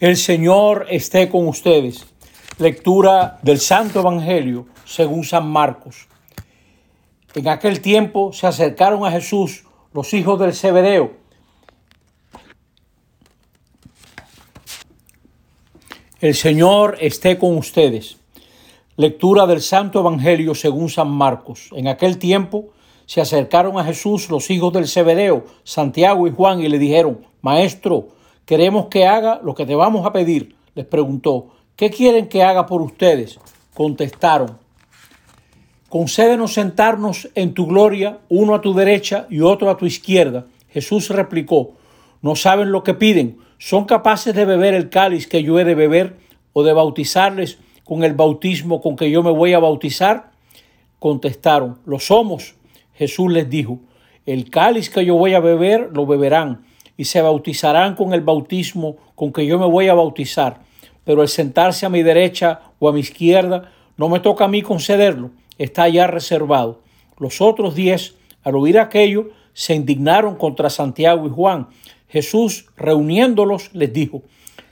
[0.00, 2.06] El Señor esté con ustedes.
[2.56, 6.08] Lectura del Santo Evangelio según San Marcos.
[7.34, 11.12] En aquel tiempo se acercaron a Jesús los hijos del Zebedeo.
[16.22, 18.16] El Señor esté con ustedes.
[18.96, 21.68] Lectura del Santo Evangelio según San Marcos.
[21.72, 22.70] En aquel tiempo
[23.04, 28.08] se acercaron a Jesús los hijos del Zebedeo, Santiago y Juan, y le dijeron, Maestro,
[28.44, 30.56] Queremos que haga lo que te vamos a pedir.
[30.74, 33.38] Les preguntó, ¿qué quieren que haga por ustedes?
[33.74, 34.58] Contestaron,
[35.88, 40.46] concédenos sentarnos en tu gloria, uno a tu derecha y otro a tu izquierda.
[40.68, 41.72] Jesús replicó,
[42.22, 45.74] no saben lo que piden, son capaces de beber el cáliz que yo he de
[45.74, 46.16] beber
[46.52, 50.30] o de bautizarles con el bautismo con que yo me voy a bautizar.
[50.98, 52.54] Contestaron, lo somos.
[52.94, 53.80] Jesús les dijo,
[54.26, 56.64] el cáliz que yo voy a beber lo beberán
[57.00, 60.60] y se bautizarán con el bautismo con que yo me voy a bautizar.
[61.02, 64.60] Pero el sentarse a mi derecha o a mi izquierda no me toca a mí
[64.60, 66.82] concederlo, está ya reservado.
[67.16, 71.68] Los otros diez, al oír aquello, se indignaron contra Santiago y Juan.
[72.06, 74.20] Jesús, reuniéndolos, les dijo,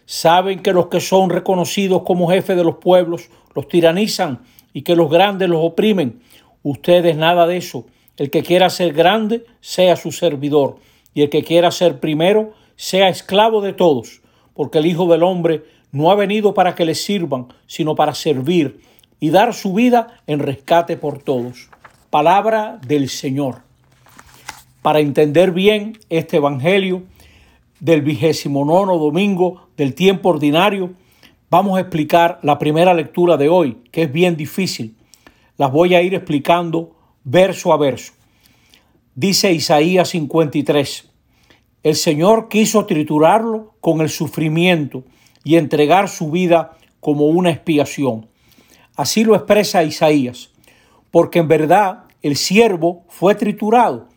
[0.04, 4.40] saben que los que son reconocidos como jefes de los pueblos los tiranizan
[4.74, 6.20] y que los grandes los oprimen.
[6.62, 7.86] Ustedes nada de eso.
[8.18, 10.76] El que quiera ser grande, sea su servidor
[11.19, 14.20] y el que quiera ser primero sea esclavo de todos,
[14.55, 18.83] porque el Hijo del Hombre no ha venido para que le sirvan, sino para servir
[19.19, 21.70] y dar su vida en rescate por todos.
[22.08, 23.62] Palabra del Señor.
[24.80, 27.02] Para entender bien este Evangelio
[27.80, 30.92] del vigésimo nono domingo del tiempo ordinario,
[31.50, 34.94] vamos a explicar la primera lectura de hoy, que es bien difícil.
[35.56, 36.94] Las voy a ir explicando
[37.25, 38.12] verso a verso.
[39.16, 41.07] Dice Isaías 53,
[41.82, 45.04] el Señor quiso triturarlo con el sufrimiento
[45.44, 48.26] y entregar su vida como una expiación.
[48.96, 50.50] Así lo expresa Isaías,
[51.10, 54.08] porque en verdad el siervo fue triturado.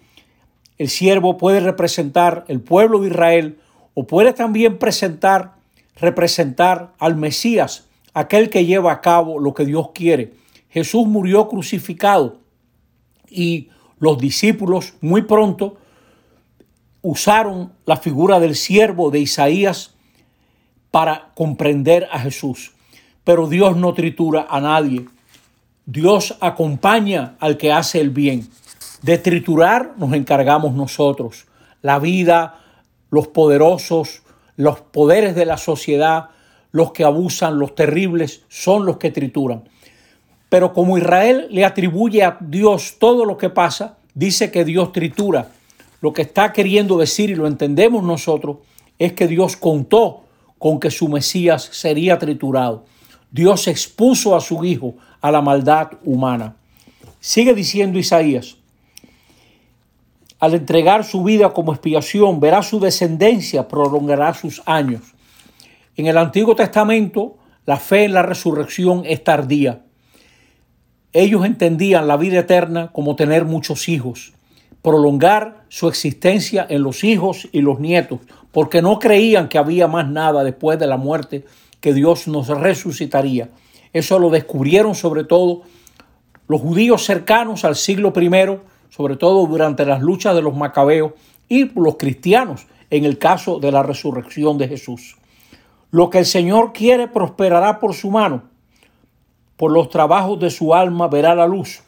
[0.78, 3.60] El siervo puede representar el pueblo de Israel
[3.94, 5.54] o puede también presentar,
[5.96, 10.34] representar al Mesías, aquel que lleva a cabo lo que Dios quiere.
[10.70, 12.40] Jesús murió crucificado
[13.30, 13.70] y
[14.00, 15.78] los discípulos muy pronto
[17.02, 19.96] usaron la figura del siervo de Isaías
[20.92, 22.74] para comprender a Jesús.
[23.24, 25.06] Pero Dios no tritura a nadie.
[25.86, 28.48] Dios acompaña al que hace el bien.
[29.02, 31.48] De triturar nos encargamos nosotros.
[31.82, 32.60] La vida,
[33.10, 34.22] los poderosos,
[34.56, 36.30] los poderes de la sociedad,
[36.72, 39.64] los que abusan, los terribles, son los que trituran.
[40.50, 45.50] Pero como Israel le atribuye a Dios todo lo que pasa, dice que Dios tritura.
[46.02, 48.58] Lo que está queriendo decir, y lo entendemos nosotros,
[49.00, 50.24] es que Dios contó
[50.58, 52.86] con que su Mesías sería triturado.
[53.32, 56.56] Dios expuso a su Hijo a la maldad humana.
[57.20, 58.58] Sigue diciendo Isaías,
[60.40, 65.02] al entregar su vida como expiación, verá su descendencia, prolongará sus años.
[65.96, 67.38] En el Antiguo Testamento,
[67.68, 69.84] la fe en la resurrección es tardía.
[71.14, 74.34] Ellos entendían la vida eterna como tener muchos hijos,
[74.82, 78.20] prolongar su existencia en los hijos y los nietos,
[78.52, 81.46] porque no creían que había más nada después de la muerte,
[81.80, 83.50] que Dios nos resucitaría.
[83.94, 85.64] Eso lo descubrieron sobre todo
[86.48, 88.30] los judíos cercanos al siglo I,
[88.90, 91.14] sobre todo durante las luchas de los macabeos,
[91.48, 95.18] y los cristianos en el caso de la resurrección de Jesús.
[95.92, 98.52] Lo que el Señor quiere prosperará por su mano
[99.62, 101.84] por los trabajos de su alma verá la luz.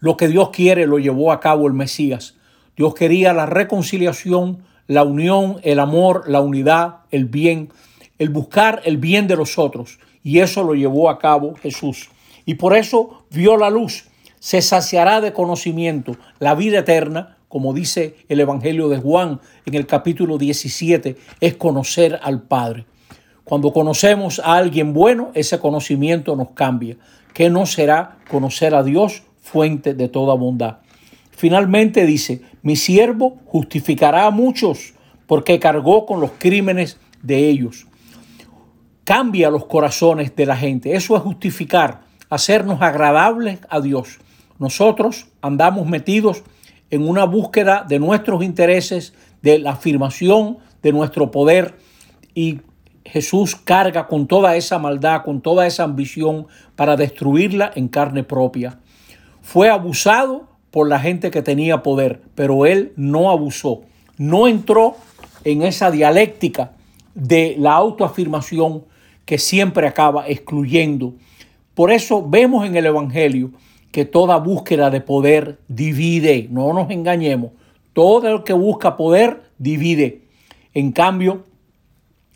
[0.00, 2.34] Lo que Dios quiere lo llevó a cabo el Mesías.
[2.76, 7.70] Dios quería la reconciliación, la unión, el amor, la unidad, el bien,
[8.18, 9.98] el buscar el bien de los otros.
[10.22, 12.10] Y eso lo llevó a cabo Jesús.
[12.46, 14.08] Y por eso vio la luz.
[14.38, 19.86] Se saciará de conocimiento la vida eterna, como dice el Evangelio de Juan en el
[19.86, 22.86] capítulo 17, es conocer al Padre.
[23.44, 26.96] Cuando conocemos a alguien bueno, ese conocimiento nos cambia.
[27.34, 30.78] ¿Qué no será conocer a Dios, fuente de toda bondad?
[31.30, 34.94] Finalmente dice, mi siervo justificará a muchos
[35.26, 37.86] porque cargó con los crímenes de ellos.
[39.04, 40.94] Cambia los corazones de la gente.
[40.94, 44.18] Eso es justificar, hacernos agradables a Dios.
[44.58, 46.42] Nosotros andamos metidos
[46.90, 51.76] en una búsqueda de nuestros intereses, de la afirmación de nuestro poder
[52.34, 52.60] y
[53.04, 56.46] Jesús carga con toda esa maldad, con toda esa ambición
[56.76, 58.80] para destruirla en carne propia.
[59.50, 63.80] Fue abusado por la gente que tenía poder, pero él no abusó,
[64.18, 64.96] no entró
[65.42, 66.72] en esa dialéctica
[67.14, 68.84] de la autoafirmación
[69.24, 71.14] que siempre acaba excluyendo.
[71.72, 73.52] Por eso vemos en el Evangelio
[73.90, 77.52] que toda búsqueda de poder divide, no nos engañemos,
[77.94, 80.24] todo el que busca poder divide.
[80.74, 81.44] En cambio,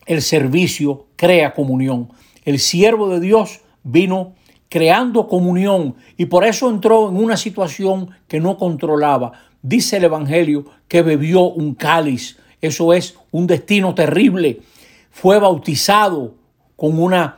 [0.06, 2.08] el servicio crea comunión.
[2.47, 4.32] El siervo de Dios vino
[4.72, 9.32] creando comunión y por eso entró en una situación que no controlaba.
[9.60, 14.62] Dice el Evangelio que bebió un cáliz, eso es un destino terrible.
[15.10, 16.36] Fue bautizado
[16.74, 17.36] con una,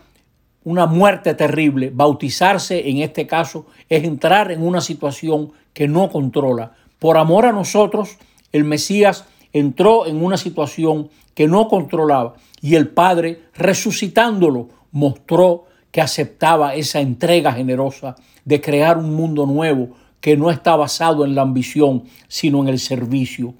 [0.62, 1.90] una muerte terrible.
[1.92, 6.74] Bautizarse en este caso es entrar en una situación que no controla.
[7.00, 8.16] Por amor a nosotros,
[8.52, 15.64] el Mesías entró en una situación que no controlaba y el Padre, resucitándolo, mostró
[15.94, 21.36] que aceptaba esa entrega generosa de crear un mundo nuevo que no está basado en
[21.36, 23.54] la ambición, sino en el servicio.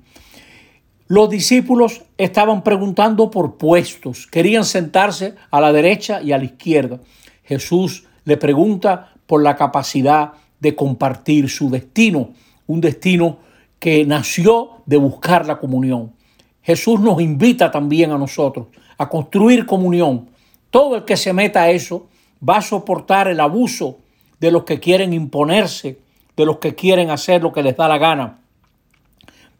[1.07, 6.99] Los discípulos estaban preguntando por puestos, querían sentarse a la derecha y a la izquierda.
[7.45, 12.31] Jesús le pregunta por la capacidad de compartir su destino,
[12.67, 13.39] un destino
[13.79, 16.15] que nació de buscar la comunión.
[16.63, 18.67] Jesús nos invita también a nosotros
[18.99, 20.31] a construir comunión.
[20.71, 22.09] Todo el que se meta a eso
[22.47, 23.99] va a soportar el abuso
[24.41, 25.99] de los que quieren imponerse,
[26.37, 28.39] de los que quieren hacer lo que les da la gana.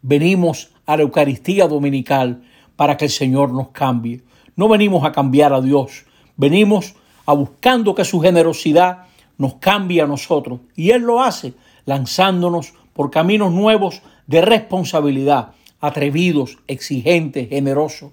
[0.01, 2.43] Venimos a la Eucaristía Dominical
[2.75, 4.21] para que el Señor nos cambie.
[4.55, 6.05] No venimos a cambiar a Dios,
[6.37, 6.95] venimos
[7.25, 9.05] a buscando que su generosidad
[9.37, 10.59] nos cambie a nosotros.
[10.75, 11.53] Y Él lo hace
[11.85, 15.51] lanzándonos por caminos nuevos de responsabilidad,
[15.81, 18.11] atrevidos, exigentes, generosos.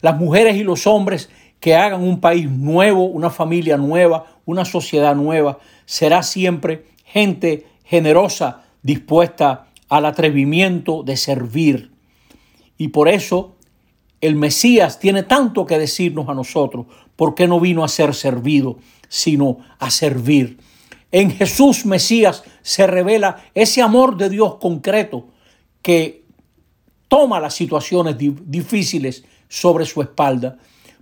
[0.00, 1.30] Las mujeres y los hombres
[1.60, 8.64] que hagan un país nuevo, una familia nueva, una sociedad nueva, será siempre gente generosa,
[8.82, 11.90] dispuesta al atrevimiento de servir.
[12.78, 13.56] Y por eso
[14.20, 16.86] el Mesías tiene tanto que decirnos a nosotros,
[17.16, 18.78] porque no vino a ser servido,
[19.08, 20.58] sino a servir.
[21.12, 25.28] En Jesús Mesías se revela ese amor de Dios concreto
[25.82, 26.24] que
[27.08, 30.58] toma las situaciones difíciles sobre su espalda,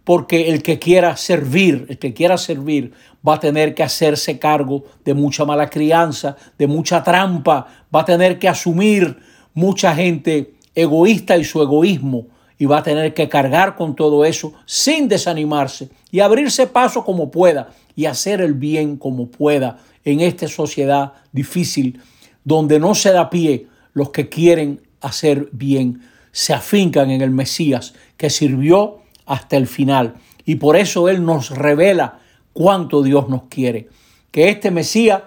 [0.08, 2.94] porque el que quiera servir, el que quiera servir,
[3.28, 8.04] va a tener que hacerse cargo de mucha mala crianza, de mucha trampa, va a
[8.06, 9.18] tener que asumir
[9.52, 14.54] mucha gente egoísta y su egoísmo, y va a tener que cargar con todo eso
[14.64, 19.76] sin desanimarse y abrirse paso como pueda y hacer el bien como pueda
[20.06, 22.00] en esta sociedad difícil
[22.44, 26.00] donde no se da pie los que quieren hacer bien,
[26.32, 30.14] se afincan en el Mesías que sirvió hasta el final
[30.44, 32.20] y por eso Él nos revela
[32.52, 33.88] cuánto Dios nos quiere.
[34.30, 35.22] Que este Mesías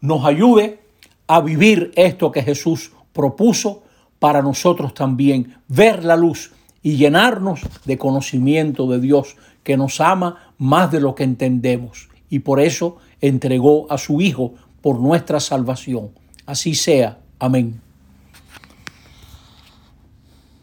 [0.00, 0.80] nos ayude
[1.26, 3.84] a vivir esto que Jesús propuso
[4.18, 6.52] para nosotros también, ver la luz
[6.82, 12.40] y llenarnos de conocimiento de Dios que nos ama más de lo que entendemos y
[12.40, 16.10] por eso entregó a su Hijo por nuestra salvación.
[16.44, 17.18] Así sea.
[17.38, 17.85] Amén.